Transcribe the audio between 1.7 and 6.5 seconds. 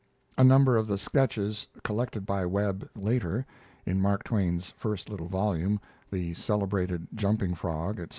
collected by Webb later, in Mark Twain's first little volume, the